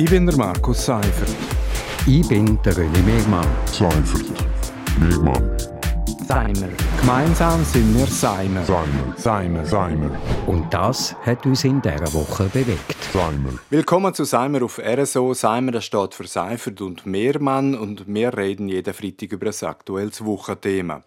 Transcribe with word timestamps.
Ich 0.00 0.08
bin 0.08 0.24
der 0.24 0.34
Markus 0.34 0.86
Seifert. 0.86 1.28
Ich 2.06 2.26
bin 2.26 2.58
der 2.62 2.72
René 2.72 3.02
Megmann. 3.02 3.46
Seifert. 3.66 4.32
Megmann. 4.98 5.58
Seimer. 6.26 6.70
Gemeinsam 6.98 7.62
sind 7.66 7.94
wir 7.94 8.06
Seimer. 8.06 8.64
Seimer. 8.64 9.14
Seimer. 9.18 9.66
Seimer. 9.66 10.10
Und 10.46 10.72
das 10.72 11.14
hat 11.26 11.44
uns 11.44 11.64
in 11.64 11.82
dieser 11.82 12.14
Woche 12.14 12.44
bewegt. 12.44 12.96
Seimer. 13.12 13.52
Willkommen 13.68 14.14
zu 14.14 14.24
Seimer 14.24 14.62
auf 14.62 14.78
RSO. 14.78 15.34
Seimer 15.34 15.72
das 15.72 15.84
steht 15.84 16.14
für 16.14 16.26
Seifert 16.26 16.80
und 16.80 17.04
Mehrmann 17.04 17.74
und 17.74 18.06
wir 18.06 18.34
reden 18.34 18.70
jeden 18.70 18.94
Freitag 18.94 19.32
über 19.32 19.48
ein 19.48 19.68
aktuelles 19.68 20.24
Wochenthema. 20.24 21.02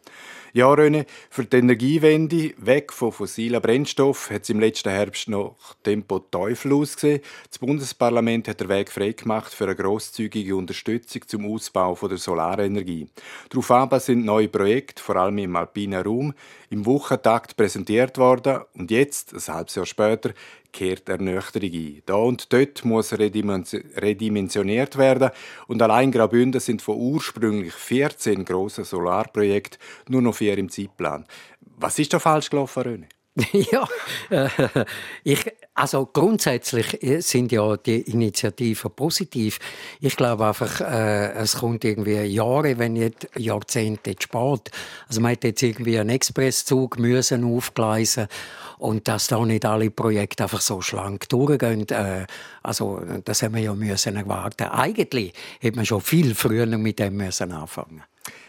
Ja, 0.55 0.71
René, 0.71 1.07
für 1.31 1.45
die 1.45 1.57
Energiewende 1.57 2.53
weg 2.57 2.93
von 2.93 3.11
fossilen 3.11 3.59
Brennstoffen 3.59 4.35
hat 4.35 4.43
es 4.43 4.51
im 4.51 4.59
letzten 4.59 4.91
Herbst 4.91 5.27
noch 5.27 5.55
Tempo 5.81 6.19
Teufel 6.19 6.73
ausgesehen. 6.73 7.21
Das 7.49 7.57
Bundesparlament 7.57 8.47
hat 8.47 8.61
den 8.61 8.69
Weg 8.69 8.91
freigemacht 8.91 9.51
für 9.51 9.63
eine 9.63 9.75
grosszügige 9.75 10.55
Unterstützung 10.55 11.27
zum 11.27 11.51
Ausbau 11.51 11.95
der 12.07 12.19
Solarenergie. 12.19 13.07
Daraufhin 13.49 13.99
sind 13.99 14.25
neue 14.25 14.47
Projekte, 14.47 15.01
vor 15.01 15.15
allem 15.15 15.39
im 15.39 15.55
alpinen 15.55 16.03
Raum, 16.03 16.35
im 16.69 16.85
Wochentakt 16.85 17.57
präsentiert 17.57 18.19
worden 18.19 18.59
und 18.75 18.91
jetzt, 18.91 19.33
ein 19.33 19.55
halbes 19.55 19.73
Jahr 19.73 19.87
später, 19.87 20.35
kehrt 20.73 21.07
Ernüchterung 21.07 21.71
ein. 21.71 22.01
Da 22.05 22.15
und 22.15 22.51
dort 22.51 22.83
muss 22.83 23.13
redimensioniert 23.13 24.97
werden 24.97 25.29
und 25.67 25.81
allein 25.81 26.11
Graubünden 26.11 26.59
sind 26.59 26.81
von 26.81 26.97
ursprünglich 26.97 27.73
14 27.73 28.43
grossen 28.43 28.83
Solarprojekten 28.83 29.79
nur 30.09 30.21
noch 30.21 30.35
vier 30.35 30.57
im 30.57 30.69
Zeitplan. 30.69 31.25
Was 31.61 31.99
ist 31.99 32.13
da 32.13 32.19
falsch 32.19 32.49
gelaufen, 32.49 32.83
René? 32.83 33.05
ja, 33.71 33.87
äh, 34.29 34.85
ich, 35.23 35.45
also 35.75 36.05
grundsätzlich 36.05 36.99
sind 37.25 37.51
ja 37.51 37.77
die 37.77 38.01
Initiativen 38.01 38.91
positiv. 38.91 39.59
Ich 39.99 40.15
glaube 40.15 40.45
einfach, 40.45 40.81
äh, 40.81 41.31
es 41.33 41.57
kommt 41.57 41.83
irgendwie 41.83 42.21
Jahre, 42.21 42.77
wenn 42.77 42.93
nicht 42.93 43.27
Jahrzehnte 43.35 44.15
spät. 44.19 44.69
Also 45.07 45.21
man 45.21 45.31
hat 45.31 45.43
jetzt 45.43 45.63
irgendwie 45.63 45.97
einen 45.97 46.11
Expresszug 46.11 46.99
müssen 46.99 47.43
aufgleisen 47.43 48.27
und 48.77 49.07
dass 49.07 49.27
da 49.27 49.43
nicht 49.43 49.65
alle 49.65 49.89
Projekte 49.89 50.43
einfach 50.43 50.61
so 50.61 50.81
schlank 50.81 51.27
durchgehen. 51.29 51.89
Äh, 51.89 52.27
also 52.61 53.01
das 53.25 53.41
haben 53.41 53.55
wir 53.55 53.61
ja 53.61 53.73
müssen 53.73 54.15
erwarten. 54.15 54.65
Eigentlich 54.65 55.33
hätte 55.59 55.77
man 55.77 55.85
schon 55.87 56.01
viel 56.01 56.35
früher 56.35 56.67
mit 56.67 56.99
dem 56.99 57.17
müssen 57.17 57.51
anfangen. 57.51 58.03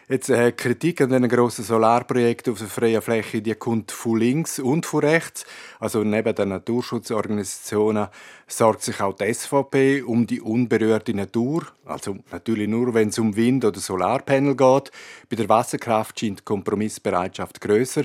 Jetzt 0.06 0.28
äh, 0.28 0.52
Kritik 0.52 1.00
an 1.00 1.08
diesen 1.08 1.28
grossen 1.30 1.64
Solarprojekten 1.64 2.52
auf 2.52 2.58
der 2.58 2.68
freien 2.68 3.00
Fläche, 3.00 3.40
die 3.40 3.54
kommt 3.54 3.90
von 3.90 4.18
links 4.18 4.58
und 4.58 4.84
von 4.84 5.00
rechts. 5.00 5.46
Also 5.80 6.04
neben 6.04 6.34
den 6.34 6.50
Naturschutzorganisationen 6.50 8.08
sorgt 8.46 8.82
sich 8.82 9.00
auch 9.00 9.16
die 9.16 9.32
SVP 9.32 10.02
um 10.02 10.26
die 10.26 10.42
unberührte 10.42 11.14
Natur. 11.14 11.68
Also 11.86 12.18
natürlich 12.30 12.68
nur, 12.68 12.92
wenn 12.92 13.08
es 13.08 13.18
um 13.18 13.34
Wind- 13.34 13.64
oder 13.64 13.80
Solarpanel 13.80 14.54
geht. 14.54 14.90
Bei 15.30 15.36
der 15.36 15.48
Wasserkraft 15.48 16.20
scheint 16.20 16.40
die 16.40 16.44
Kompromissbereitschaft 16.44 17.62
größer. 17.62 18.02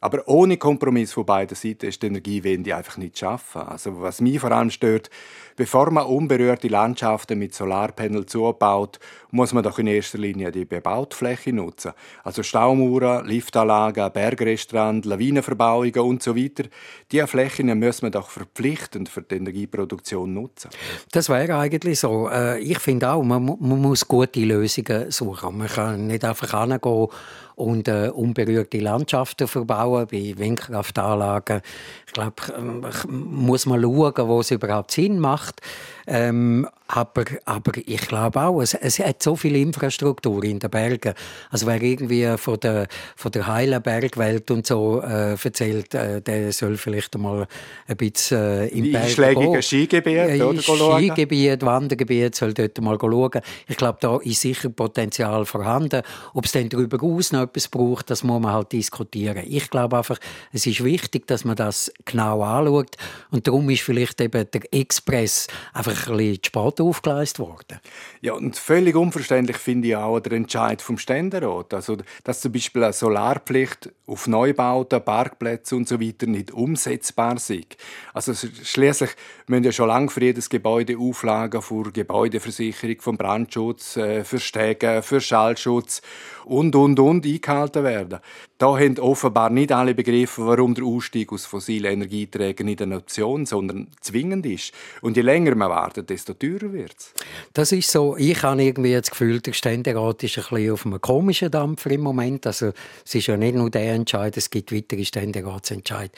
Aber 0.00 0.26
ohne 0.26 0.56
Kompromiss 0.56 1.12
von 1.12 1.26
beiden 1.26 1.56
Seiten 1.56 1.86
ist 1.86 2.02
die 2.02 2.06
Energiewende 2.06 2.74
einfach 2.74 2.96
nicht 2.96 3.16
zu 3.16 3.26
schaffen. 3.26 3.62
Also 3.62 4.00
was 4.00 4.20
mich 4.20 4.40
vor 4.40 4.50
allem 4.50 4.70
stört, 4.70 5.10
bevor 5.56 5.90
man 5.90 6.06
unberührte 6.06 6.68
Landschaften 6.68 7.38
mit 7.38 7.54
Solarpanel 7.54 8.24
zubaut, 8.24 8.98
muss 9.30 9.52
man 9.52 9.62
doch 9.62 9.78
in 9.78 9.86
erster 9.86 10.16
Linie 10.16 10.50
die 10.50 10.64
bebaute 10.64 11.14
Fläche 11.14 11.52
nutzen. 11.52 11.92
Also 12.24 12.42
Staumauern, 12.42 13.26
Liftanlagen, 13.26 14.10
Bergrestaurant, 14.10 15.04
Lawinenverbauungen 15.04 16.00
und 16.00 16.22
so 16.22 16.34
weiter. 16.34 16.64
Diese 17.12 17.26
Flächen 17.26 17.78
muss 17.78 18.00
man 18.00 18.12
doch 18.12 18.30
verpflichtend 18.30 19.10
für 19.10 19.22
die 19.22 19.36
Energieproduktion 19.36 20.32
nutzen. 20.32 20.70
Das 21.12 21.28
wäre 21.28 21.56
eigentlich 21.58 22.00
so. 22.00 22.30
Äh, 22.30 22.58
ich 22.60 22.78
finde 22.78 23.10
auch, 23.10 23.22
man, 23.22 23.44
muss 23.60 24.08
gute 24.08 24.40
Lösungen 24.40 25.10
suchen. 25.10 25.58
Man 25.58 25.68
kann 25.68 26.06
nicht 26.06 26.24
einfach 26.24 26.58
hingehen 26.58 27.08
und 27.54 27.88
äh, 27.88 28.10
unberührte 28.12 28.78
Landschaften 28.78 29.48
verbauen 29.48 30.06
bei 30.10 30.34
Windkraftanlagen. 30.36 31.60
Ich 32.06 32.12
glaube, 32.12 32.34
ähm, 32.56 32.86
muss 33.08 33.66
man 33.66 33.80
schauen, 33.80 34.28
wo 34.28 34.40
es 34.40 34.50
überhaupt 34.50 34.92
Sinn 34.92 35.18
macht. 35.18 35.60
Ähm, 36.06 36.66
aber, 36.92 37.24
aber 37.44 37.72
ich 37.76 38.00
glaube 38.08 38.40
auch, 38.40 38.60
es, 38.60 38.74
es 38.74 38.98
hat 38.98 39.22
so 39.22 39.36
viel 39.36 39.54
Infrastruktur 39.54 40.42
in 40.42 40.58
den 40.58 40.70
Bergen. 40.70 41.14
Also 41.50 41.66
wer 41.66 41.80
irgendwie 41.80 42.36
von 42.36 42.58
der, 42.58 42.88
von 43.14 43.30
der 43.30 43.46
heilen 43.46 43.80
Bergwelt 43.80 44.50
und 44.50 44.66
so 44.66 45.00
äh, 45.00 45.36
erzählt, 45.40 45.94
äh, 45.94 46.20
der 46.20 46.52
soll 46.52 46.76
vielleicht 46.76 47.14
einmal 47.14 47.46
ein 47.86 47.96
bisschen 47.96 48.38
äh, 48.38 48.66
im 48.68 48.90
Berg 48.90 49.04
Einschlägige 49.04 49.62
Skigebiete, 49.62 50.34
ja, 50.34 50.46
oder? 50.46 50.98
Skigebiet, 50.98 51.62
Wandergebiet, 51.62 52.34
soll 52.34 52.54
dort 52.54 52.80
mal 52.80 52.98
schauen. 53.00 53.40
Ich 53.68 53.76
glaube, 53.76 53.98
da 54.00 54.18
ist 54.18 54.40
sicher 54.40 54.70
Potenzial 54.70 55.44
vorhanden. 55.46 56.02
Ob 56.34 56.44
es 56.44 56.52
dann 56.52 56.68
darüber 56.68 56.98
hinaus 56.98 57.30
noch 57.30 57.42
etwas 57.42 57.68
braucht, 57.68 58.10
das 58.10 58.24
muss 58.24 58.40
man 58.40 58.52
halt 58.52 58.72
diskutieren. 58.72 59.44
Ich 59.46 59.70
glaube 59.70 59.96
einfach, 59.96 60.18
es 60.52 60.66
ist 60.66 60.82
wichtig, 60.82 61.28
dass 61.28 61.44
man 61.44 61.54
das 61.54 61.92
genau 62.04 62.42
anschaut. 62.42 62.96
Und 63.30 63.46
darum 63.46 63.70
ist 63.70 63.82
vielleicht 63.82 64.20
eben 64.20 64.44
der 64.50 64.74
Express 64.74 65.46
einfach 65.72 66.08
ein 66.08 66.16
bisschen 66.16 66.42
zu 66.42 66.46
spät 66.46 66.79
aufgeleistet 66.80 67.38
worden. 67.40 67.80
Ja, 68.20 68.34
und 68.34 68.56
völlig 68.56 68.96
unverständlich 68.96 69.56
finde 69.56 69.88
ich 69.88 69.96
auch 69.96 70.20
der 70.20 70.32
Entscheid 70.32 70.82
vom 70.82 70.98
Ständerat. 70.98 71.74
Also, 71.74 71.96
dass 72.24 72.40
zum 72.40 72.52
Beispiel 72.52 72.84
eine 72.84 72.92
Solarpflicht 72.92 73.90
auf 74.10 74.26
Neubauten, 74.26 75.04
Parkplätzen 75.04 75.78
und 75.78 75.88
so 75.88 76.00
weiter 76.00 76.26
nicht 76.26 76.50
umsetzbar 76.50 77.36
ist. 77.36 77.76
Also 78.12 78.34
schließlich 78.34 79.10
müssen 79.46 79.64
ja 79.64 79.72
schon 79.72 79.88
lange 79.88 80.10
für 80.10 80.22
jedes 80.22 80.50
Gebäude 80.50 80.98
Auflagen 80.98 81.62
für 81.62 81.92
Gebäudeversicherung, 81.92 83.00
vom 83.00 83.16
Brandschutz, 83.16 83.96
äh, 83.96 84.24
für 84.24 84.40
Stege, 84.40 85.02
für 85.02 85.20
Schallschutz 85.20 86.02
und, 86.44 86.74
und, 86.74 86.98
und 86.98 87.24
eingehalten 87.24 87.84
werden. 87.84 88.18
Da 88.58 88.78
haben 88.78 88.98
offenbar 88.98 89.48
nicht 89.48 89.72
alle 89.72 89.94
begriffen, 89.94 90.46
warum 90.46 90.74
der 90.74 90.84
Ausstieg 90.84 91.32
aus 91.32 91.46
fossilen 91.46 91.92
Energieträgern 91.92 92.66
nicht 92.66 92.82
eine 92.82 92.96
Option, 92.96 93.46
sondern 93.46 93.88
zwingend 94.00 94.44
ist. 94.44 94.72
Und 95.00 95.16
je 95.16 95.22
länger 95.22 95.54
man 95.54 95.70
wartet, 95.70 96.10
desto 96.10 96.34
teurer 96.34 96.72
wird 96.72 96.94
es. 96.98 97.14
Das 97.54 97.72
ist 97.72 97.90
so. 97.90 98.16
Ich 98.18 98.42
habe 98.42 98.62
irgendwie 98.62 98.92
das 98.92 99.10
Gefühl, 99.10 99.40
der 99.40 99.52
Ständerat 99.52 100.22
ist 100.24 100.36
ein 100.36 100.44
bisschen 100.50 100.72
auf 100.72 100.84
einem 100.84 101.00
komischen 101.00 101.50
Dampfer 101.50 101.90
im 101.92 102.02
Moment. 102.02 102.46
Also, 102.46 102.72
es 103.04 103.14
ist 103.14 103.28
ja 103.28 103.36
nicht 103.36 103.54
nur 103.54 103.70
der 103.70 103.94
Entscheid, 104.00 104.36
es 104.36 104.50
gibt 104.50 104.74
weitere 104.74 105.04
Ständeratsentscheid, 105.04 106.10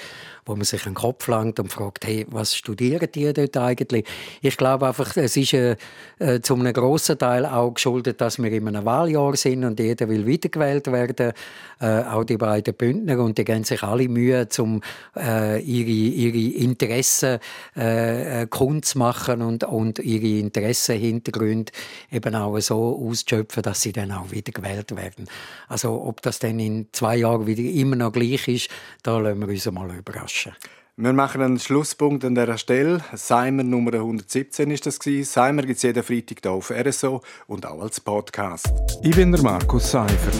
wo 0.47 0.55
man 0.55 0.65
sich 0.65 0.87
einen 0.87 0.95
Kopf 0.95 1.29
langt 1.29 1.61
und 1.61 1.73
fragt, 1.73 2.07
hey, 2.07 2.27
was 2.31 2.57
studieren 2.57 3.09
die 3.15 3.33
dort 3.33 3.57
eigentlich? 3.57 4.07
Ich 4.41 4.57
glaube 4.57 4.87
einfach, 4.87 5.17
es 5.17 5.37
ist 5.37 5.53
äh, 5.53 5.77
äh, 6.19 6.41
zu 6.41 6.55
einem 6.55 6.73
grossen 6.73 7.19
Teil 7.19 7.47
auch 7.47 7.75
geschuldet, 7.75 8.21
dass 8.21 8.39
wir 8.39 8.51
in 8.51 8.69
einem 8.69 8.85
Wahljahr 8.85 9.37
sind 9.37 9.65
und 9.65 9.79
jeder 9.79 10.09
will 10.09 10.27
wiedergewählt 10.27 10.87
werden. 10.91 11.33
Äh, 11.81 12.03
auch 12.05 12.25
die 12.25 12.37
beiden 12.37 12.75
Bündner 12.75 13.19
und 13.19 13.39
die 13.39 13.45
geben 13.45 13.65
sich 13.65 13.83
alle 13.83 14.09
Mühe, 14.09 14.49
um 14.59 14.81
äh, 15.17 15.61
ihre, 15.61 15.91
ihre 15.91 16.57
Interessen 16.63 17.39
äh, 17.77 18.43
äh 18.43 18.47
kund 18.47 18.85
zu 18.85 18.99
machen 18.99 19.43
und, 19.43 19.65
und 19.65 19.99
ihre 19.99 20.39
Interessenhintergründe 20.41 21.73
eben 22.11 22.35
auch 22.35 22.59
so 22.61 22.99
auszuschöpfen, 23.09 23.63
dass 23.63 23.83
sie 23.83 23.93
dann 23.93 24.13
auch 24.13 24.31
wieder 24.31 24.53
gewählt 24.53 24.95
werden. 24.97 25.27
Also 25.69 26.03
ob 26.03 26.23
das 26.23 26.39
dann 26.39 26.61
in 26.61 26.89
zwei 26.93 27.17
Jahren 27.17 27.47
wieder 27.47 27.63
immer 27.73 27.97
noch 27.97 28.13
gleich 28.13 28.49
ist, 28.49 28.71
da 29.03 29.19
lassen 29.19 29.41
wir 29.41 29.49
uns 29.49 29.71
mal 29.71 29.91
überraschen. 29.95 30.53
Wir 30.97 31.15
machen 31.15 31.41
einen 31.41 31.59
Schlusspunkt 31.59 32.23
an 32.25 32.35
dieser 32.35 32.59
Stelle. 32.59 33.01
Seimer 33.15 33.63
Nummer 33.63 33.95
117 33.95 34.71
ist 34.71 34.85
das 34.85 34.99
Seimer 35.23 35.63
gibt 35.63 35.79
es 35.79 35.83
jeden 35.83 36.03
Freitag 36.03 36.41
hier 36.43 36.53
auf 36.53 36.71
RSO 36.71 37.23
und 37.47 37.65
auch 37.65 37.81
als 37.81 37.99
Podcast. 37.99 38.71
Ich 39.03 39.17
bin 39.17 39.33
der 39.33 39.41
Markus 39.43 39.91
Seifert. 39.91 40.39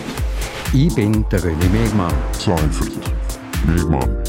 Ich 0.71 0.93
bin 0.93 1.25
der 1.31 1.39
René 1.39 1.69
Megmann. 1.69 2.13
Seifert. 2.33 2.91
Megmann. 3.65 4.23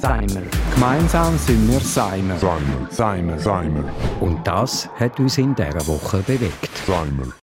Seimer. 0.00 0.42
Gemeinsam 0.74 1.36
sind 1.36 1.70
wir 1.70 1.80
Seimer. 1.80 2.38
Seimer. 2.38 2.88
Seimer. 2.90 3.38
Seimer. 3.38 3.84
Und 4.20 4.46
das 4.46 4.88
hat 4.98 5.20
uns 5.20 5.36
in 5.36 5.54
dieser 5.54 5.86
Woche 5.86 6.22
bewegt. 6.26 6.70
Seimer. 6.86 7.34